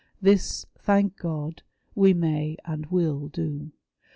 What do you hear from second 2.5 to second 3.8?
and will do.